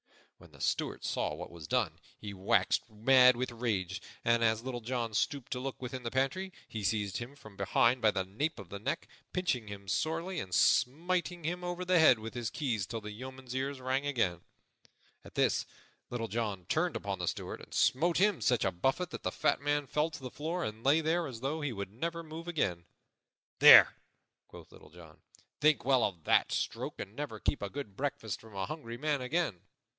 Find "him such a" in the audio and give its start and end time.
18.17-18.71